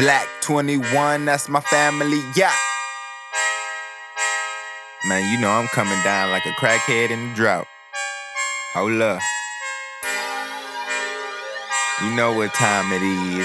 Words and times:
Black 0.00 0.26
21, 0.40 1.26
that's 1.26 1.46
my 1.50 1.60
family, 1.60 2.22
yeah. 2.34 2.54
Man, 5.06 5.30
you 5.30 5.38
know 5.38 5.50
I'm 5.50 5.68
coming 5.74 6.02
down 6.02 6.30
like 6.30 6.46
a 6.46 6.52
crackhead 6.52 7.10
in 7.10 7.28
the 7.28 7.34
drought. 7.34 7.66
Hold 8.72 9.02
up. 9.02 9.20
You 12.02 12.16
know 12.16 12.32
what 12.32 12.54
time 12.54 12.90
it 12.94 13.02
is. 13.02 13.44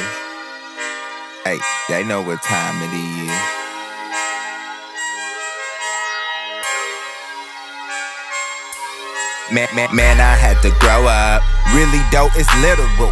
Hey, 1.44 1.60
they 1.90 2.08
know 2.08 2.22
what 2.22 2.42
time 2.42 2.82
it 2.84 2.94
is. 2.96 3.36
Man, 9.52 9.68
man, 9.76 9.94
man, 9.94 10.22
I 10.22 10.40
had 10.40 10.56
to 10.62 10.72
grow 10.80 11.04
up. 11.04 11.44
Really, 11.76 12.00
though, 12.14 12.30
it's 12.40 12.48
literal. 12.64 13.12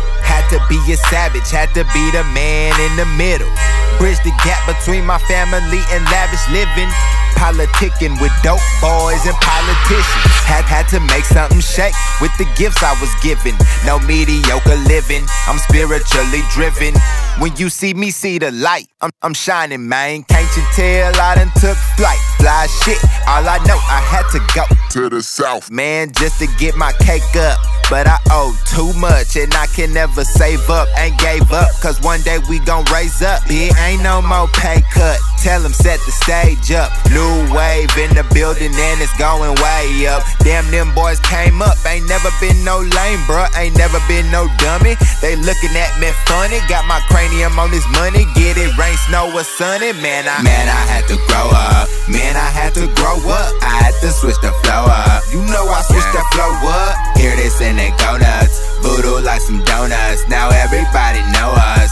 To 0.53 0.61
be 0.69 0.77
a 0.93 0.97
savage, 1.09 1.49
had 1.49 1.73
to 1.73 1.81
be 1.97 2.11
the 2.13 2.21
man 2.29 2.77
in 2.77 2.93
the 2.93 3.09
middle. 3.17 3.49
Bridge 3.97 4.21
the 4.21 4.29
gap 4.45 4.61
between 4.69 5.03
my 5.03 5.17
family 5.25 5.81
and 5.89 6.05
lavish 6.13 6.45
living. 6.53 6.93
Politicking 7.41 8.21
with 8.21 8.29
dope 8.45 8.61
boys 8.77 9.25
and 9.25 9.33
politicians. 9.41 10.33
Had 10.45 10.61
had 10.69 10.85
to 10.93 10.99
make 11.09 11.25
something 11.25 11.59
shake 11.59 11.97
with 12.21 12.29
the 12.37 12.45
gifts 12.53 12.83
I 12.83 12.93
was 13.01 13.09
given. 13.25 13.57
No 13.83 13.97
mediocre 14.05 14.77
living, 14.85 15.25
I'm 15.49 15.57
spiritually 15.57 16.45
driven. 16.53 16.93
When 17.41 17.49
you 17.57 17.69
see 17.69 17.95
me, 17.95 18.11
see 18.11 18.37
the 18.37 18.51
light. 18.51 18.85
I'm, 19.01 19.09
I'm 19.23 19.33
shining, 19.33 19.89
man. 19.89 20.21
Can't 20.29 20.45
you 20.55 20.61
tell 20.75 21.19
I 21.19 21.33
done 21.33 21.51
took 21.57 21.77
flight? 21.97 22.21
Fly 22.37 22.67
shit, 22.85 23.01
all 23.25 23.41
I 23.41 23.57
know, 23.65 23.81
I 23.89 24.05
had 24.05 24.29
to 24.37 24.39
go 24.53 24.69
to 24.91 25.09
the 25.09 25.23
south. 25.23 25.71
Man, 25.71 26.11
just 26.13 26.37
to 26.37 26.47
get 26.59 26.75
my 26.75 26.93
cake 27.01 27.35
up. 27.37 27.57
But 27.93 28.09
I 28.09 28.17
owe 28.33 28.57
too 28.65 28.89
much 28.97 29.37
and 29.37 29.53
I 29.53 29.69
can 29.69 29.93
never 29.93 30.25
save 30.25 30.65
up. 30.65 30.89
Ain't 30.97 31.13
gave 31.21 31.45
up, 31.53 31.69
cause 31.77 32.01
one 32.01 32.25
day 32.25 32.41
we 32.49 32.57
gon' 32.57 32.89
raise 32.89 33.21
up. 33.21 33.45
It 33.45 33.69
ain't 33.85 34.01
no 34.01 34.17
more 34.17 34.49
pay 34.49 34.81
cut. 34.89 35.21
Tell 35.45 35.61
them 35.61 35.77
set 35.77 36.01
the 36.01 36.09
stage 36.09 36.73
up. 36.73 36.89
New 37.13 37.53
wave 37.53 37.93
in 38.01 38.09
the 38.17 38.25
building 38.33 38.73
and 38.73 38.97
it's 38.97 39.13
going 39.21 39.53
way 39.61 40.09
up. 40.09 40.25
Damn, 40.41 40.65
them 40.73 40.89
boys 40.97 41.21
came 41.21 41.61
up. 41.61 41.77
Ain't 41.85 42.09
never 42.09 42.33
been 42.41 42.57
no 42.65 42.81
lame, 42.81 43.21
bruh. 43.29 43.45
Ain't 43.61 43.77
never 43.77 44.01
been 44.09 44.25
no 44.33 44.49
dummy. 44.57 44.97
They 45.21 45.37
looking 45.37 45.77
at 45.77 45.93
me 46.01 46.09
funny. 46.25 46.57
Got 46.65 46.89
my 46.89 46.97
cranium 47.13 47.61
on 47.61 47.69
this 47.69 47.85
money. 47.93 48.25
Get 48.33 48.57
it, 48.57 48.73
rain, 48.73 48.97
snow, 49.05 49.29
or 49.29 49.45
sunny. 49.45 49.93
Man, 50.01 50.25
I, 50.25 50.41
man, 50.41 50.65
I 50.65 50.81
had 50.89 51.05
to 51.13 51.17
grow 51.29 51.45
up. 51.53 51.85
Man, 52.09 52.33
I 52.33 52.49
had 52.57 52.73
to 52.73 52.89
grow 52.97 53.21
up. 53.29 53.53
I 53.61 53.85
had 53.85 53.93
to 54.01 54.09
switch 54.09 54.41
the 54.41 54.49
flow 54.65 54.89
up. 54.89 55.21
You 55.29 55.45
know 55.45 55.69
I 55.69 55.85
switched 55.85 56.09
the 56.09 56.25
flow 56.33 56.57
up. 56.73 57.12
Hear 57.17 57.35
this 57.35 57.61
and 57.61 57.77
they 57.77 57.91
go 58.01 58.17
nuts. 58.17 58.59
Voodoo 58.81 59.21
like 59.23 59.41
some 59.41 59.63
donuts. 59.63 60.27
Now 60.27 60.49
everybody 60.49 61.21
know 61.35 61.53
us. 61.53 61.91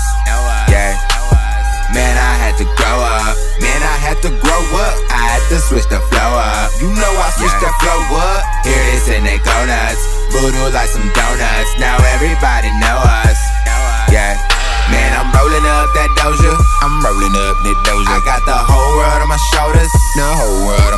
Yeah. 0.69 0.97
Man, 1.91 2.16
I 2.16 2.33
had 2.39 2.55
to 2.55 2.66
grow 2.80 2.97
up. 3.03 3.36
Man, 3.59 3.81
I 3.83 3.95
had 3.99 4.17
to 4.23 4.31
grow 4.31 4.64
up. 4.80 4.95
I 5.11 5.36
had 5.36 5.44
to 5.52 5.59
switch 5.59 5.88
the 5.92 5.99
flow 6.08 6.31
up. 6.39 6.72
You 6.80 6.88
know 6.88 7.14
I 7.19 7.30
switched 7.36 7.59
the 7.59 7.72
flow 7.83 7.99
up. 8.16 8.42
Hear 8.64 8.80
this 8.95 9.11
and 9.11 9.27
they 9.27 9.39
go 9.44 9.58
nuts. 9.67 9.99
Voodoo 10.31 10.72
like 10.72 10.88
some 10.88 11.08
donuts. 11.11 11.72
Now 11.83 11.99
everybody 12.16 12.72
know 12.80 12.97
us. 13.27 13.39
Yeah. 14.08 14.39
Man, 14.88 15.11
I'm 15.16 15.31
rolling 15.36 15.67
up 15.67 15.88
that 15.95 16.11
doja. 16.19 16.52
I'm 16.83 16.99
rolling 17.03 17.31
up 17.31 17.55
that 17.64 17.77
doja. 17.88 18.08
I 18.08 18.19
got 18.23 18.44
the 18.47 18.55
whole 18.55 18.92
world 18.99 19.23
on 19.23 19.30
my 19.31 19.39
shoulders. 19.52 19.92
The 20.16 20.27
whole 20.27 20.67
world 20.67 20.91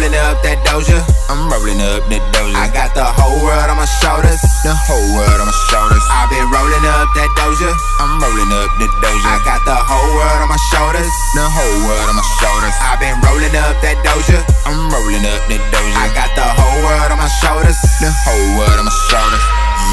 rolling 0.00 0.16
up 0.16 0.40
that 0.40 0.56
doja. 0.64 0.96
I'm 1.28 1.52
rolling 1.52 1.76
up 1.76 2.00
that 2.08 2.24
doja. 2.32 2.56
I 2.56 2.72
got 2.72 2.96
the 2.96 3.04
whole 3.04 3.36
world 3.44 3.68
on 3.68 3.76
my 3.76 3.84
shoulders. 4.00 4.40
The 4.64 4.72
whole 4.72 5.04
world 5.12 5.36
on 5.36 5.44
my 5.44 5.56
shoulders. 5.68 6.00
I've 6.08 6.32
been 6.32 6.48
rolling 6.48 6.86
up 6.88 7.12
that 7.12 7.28
doja. 7.36 7.68
I'm 8.00 8.16
rolling 8.16 8.48
up 8.48 8.72
that 8.80 8.92
doja. 9.04 9.28
I 9.28 9.36
got 9.44 9.60
the 9.68 9.76
whole 9.76 10.08
world 10.16 10.40
on 10.40 10.48
my 10.48 10.60
shoulders. 10.72 11.12
The 11.36 11.44
whole 11.44 11.78
world 11.84 12.08
on 12.08 12.16
my 12.16 12.24
shoulders. 12.40 12.76
I've 12.80 12.96
been 12.96 13.16
rolling 13.20 13.52
up 13.52 13.76
that 13.84 14.00
doja. 14.00 14.40
I'm 14.64 14.88
rolling 14.88 15.20
up 15.20 15.42
that 15.52 15.62
doja. 15.68 15.96
I 16.00 16.08
got 16.16 16.32
the 16.32 16.48
whole 16.48 16.80
world 16.80 17.12
on 17.12 17.20
my 17.20 17.28
shoulders. 17.44 17.76
The 18.00 18.08
whole 18.24 18.48
world 18.56 18.80
on 18.80 18.88
my 18.88 18.96
shoulders. 19.12 19.44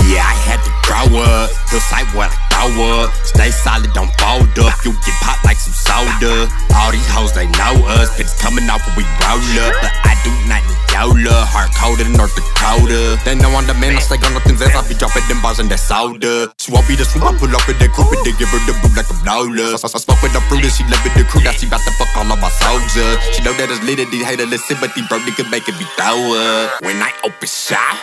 Yeah, 0.08 0.24
I 0.24 0.36
had 0.48 0.64
to 0.64 0.72
grow 0.88 1.20
up. 1.20 1.52
Hillside 1.68 2.08
what 2.16 2.32
I 2.32 2.47
up. 2.66 3.14
Stay 3.26 3.52
solid, 3.52 3.94
don't 3.94 4.12
fold 4.18 4.50
up. 4.60 4.74
You 4.84 4.92
get 5.06 5.16
popped 5.22 5.46
like 5.46 5.58
some 5.58 5.74
soda. 5.74 6.50
All 6.74 6.92
these 6.92 7.08
hoes, 7.08 7.34
they 7.34 7.48
know 7.58 7.78
us. 7.98 8.10
Bitches 8.18 8.38
coming 8.40 8.70
off 8.70 8.82
when 8.88 9.02
we 9.02 9.06
roll 9.22 9.42
up. 9.64 9.74
But 9.82 9.94
I 10.04 10.18
do 10.26 10.32
not 10.50 10.62
need 10.66 10.78
Yola. 10.94 11.46
Hard 11.46 11.70
coded 11.78 12.10
in 12.10 12.18
North 12.18 12.34
Dakota. 12.34 13.22
They 13.22 13.38
know 13.38 13.54
I'm 13.54 13.70
the 13.70 13.78
man, 13.78 13.94
I 13.94 14.02
stay 14.02 14.18
on 14.18 14.34
nothing 14.34 14.58
else. 14.58 14.74
I 14.74 14.82
be 14.90 14.98
dropping 14.98 15.26
them 15.30 15.42
bars 15.46 15.62
in 15.62 15.70
that 15.70 15.80
soda. 15.80 16.50
She 16.58 16.74
won't 16.74 16.88
be 16.90 16.98
the 16.98 17.06
swoop, 17.06 17.30
I 17.30 17.38
pull 17.38 17.54
up 17.54 17.70
in 17.70 17.78
that 17.78 17.94
coupe 17.94 18.10
and 18.10 18.26
they 18.26 18.34
give 18.34 18.50
her 18.50 18.62
the 18.66 18.74
boot 18.82 18.98
like 18.98 19.10
a 19.14 19.18
blowler. 19.22 19.78
I, 19.78 19.78
I, 19.78 19.90
I 19.94 20.00
smoke 20.02 20.22
with 20.26 20.34
the 20.34 20.42
fruit 20.50 20.66
and 20.66 20.74
she 20.74 20.82
live 20.90 21.04
in 21.06 21.14
the 21.14 21.24
crew. 21.30 21.46
Now 21.46 21.54
she 21.54 21.70
bout 21.70 21.86
to 21.86 21.94
fuck 22.02 22.10
all 22.18 22.26
of 22.26 22.40
my 22.42 22.50
soldiers. 22.50 23.22
She 23.38 23.46
know 23.46 23.54
that 23.54 23.70
it's 23.70 23.82
lit 23.86 24.02
and 24.02 24.10
these 24.10 24.26
haters 24.26 24.50
these 24.50 25.08
broke 25.08 25.22
niggas 25.24 25.50
make 25.54 25.70
it 25.70 25.78
be 25.78 25.86
throw 25.94 26.18
up. 26.18 26.82
When 26.82 26.98
I 26.98 27.14
open 27.22 27.48
shop. 27.48 27.98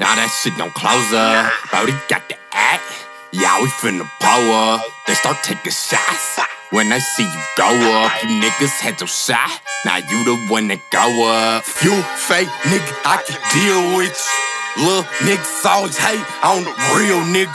Now 0.00 0.16
that 0.16 0.32
shit 0.32 0.56
don't 0.56 0.72
close 0.74 1.12
up. 1.12 1.52
Brody 1.70 1.92
got 2.08 2.26
the 2.26 2.36
act. 2.50 3.09
Yeah, 3.32 3.62
we 3.62 3.68
finna 3.68 4.10
power. 4.18 4.82
They 5.06 5.14
start 5.14 5.38
taking 5.44 5.70
shots. 5.70 6.40
When 6.70 6.88
they 6.90 6.98
see 6.98 7.22
you 7.22 7.42
go 7.56 7.70
up, 8.02 8.10
you 8.22 8.42
niggas 8.42 8.74
had 8.82 8.98
your 8.98 9.06
shot. 9.06 9.62
Now 9.84 9.98
you 9.98 10.18
the 10.26 10.34
one 10.50 10.66
that 10.66 10.82
go 10.90 11.06
up. 11.30 11.62
You 11.78 11.94
fake 12.26 12.50
nigga, 12.66 12.90
I 13.06 13.22
can 13.22 13.38
deal 13.54 13.98
with 13.98 14.10
you. 14.10 14.82
Little 14.82 15.06
niggas 15.22 15.62
always 15.62 15.94
hate 15.98 16.26
i 16.42 16.50
on 16.50 16.66
the 16.66 16.74
real 16.98 17.22
nigga. 17.30 17.54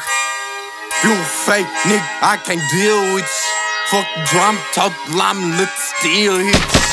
You 1.04 1.12
fake 1.44 1.68
nigga, 1.84 2.08
I 2.24 2.40
can't 2.40 2.64
deal 2.72 3.00
with 3.12 3.28
you. 3.28 3.52
Fuck 3.92 4.08
drum, 4.32 4.56
talk 4.72 4.96
lime, 5.12 5.60
look 5.60 5.72
still 5.76 6.40
hits. 6.40 6.86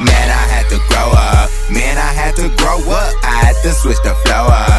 Man, 0.00 0.28
I 0.32 0.44
had 0.48 0.66
to 0.72 0.80
grow 0.88 1.12
up. 1.12 1.52
Man, 1.68 1.96
I 2.00 2.12
had 2.16 2.34
to 2.40 2.48
grow 2.56 2.80
up. 2.88 3.12
I 3.20 3.52
had 3.52 3.56
to 3.62 3.70
switch 3.72 4.00
the 4.02 4.16
flow 4.24 4.48
up. 4.48 4.73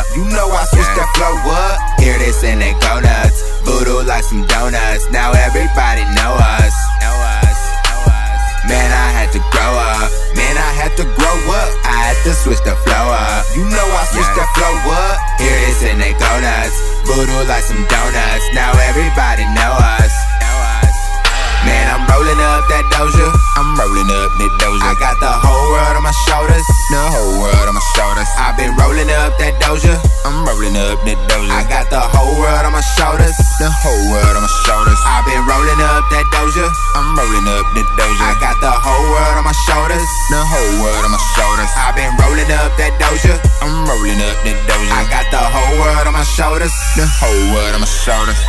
Voodoo 17.05 17.45
like 17.47 17.63
some 17.63 17.85
donuts. 17.87 18.45
Now 18.53 18.73
everybody 18.89 19.45
know 19.53 19.73
us. 19.97 20.13
Man, 21.65 21.89
I'm 21.89 22.05
rolling 22.05 22.37
up 22.37 22.61
that 22.69 22.85
doja. 22.93 23.25
I'm 23.57 23.73
rolling 23.73 24.05
up 24.05 24.29
that 24.37 24.53
doja. 24.61 24.85
I 24.85 24.93
got 25.01 25.17
the 25.17 25.33
whole 25.33 25.73
world 25.73 25.97
on 25.97 26.05
my 26.05 26.13
shoulders. 26.29 26.61
The 26.93 27.01
whole 27.01 27.41
world 27.41 27.65
on 27.65 27.73
my 27.73 27.81
shoulders. 27.97 28.29
I've 28.37 28.53
been 28.53 28.69
rolling 28.77 29.09
up 29.09 29.33
that 29.41 29.57
doja. 29.57 29.97
I'm 30.29 30.45
rolling 30.45 30.77
up 30.77 31.01
that 31.09 31.17
doja. 31.25 31.49
I 31.49 31.65
got 31.65 31.89
the 31.89 31.97
whole 31.97 32.37
world 32.37 32.69
on 32.69 32.73
my 32.73 32.85
shoulders. 32.93 33.33
The 33.57 33.65
whole 33.65 34.03
world 34.13 34.37
on 34.37 34.45
my 34.45 34.53
shoulders. 34.61 35.01
I've 35.09 35.25
been 35.25 35.41
rolling 35.41 35.81
up 35.89 36.05
that 36.13 36.25
doja. 36.37 36.69
I'm 36.93 37.17
rolling 37.17 37.49
up 37.49 37.65
that 37.73 37.89
doja. 37.97 38.21
I 38.29 38.37
got 38.37 38.61
the 38.61 38.74
on 39.45 39.53
my 39.53 39.53
shoulders. 39.69 40.09
The 40.33 40.41
whole 40.41 40.73
world 40.81 41.05
on 41.05 41.11
my 41.13 41.21
shoulders. 41.37 41.69
I've 41.77 41.93
been 41.93 42.09
rolling 42.17 42.49
up 42.49 42.73
that 42.81 42.97
doja. 42.97 43.37
I'm 43.61 43.85
rolling 43.85 44.17
up 44.17 44.37
that 44.41 44.57
doja. 44.65 44.89
I 44.89 45.05
got 45.05 45.29
the 45.29 45.37
whole 45.37 45.77
world 45.77 46.07
on 46.09 46.13
my 46.13 46.25
shoulders. 46.25 46.73
The 46.97 47.05
whole 47.05 47.53
world 47.53 47.77
on 47.77 47.81
my 47.81 47.85
shoulders. 47.85 48.41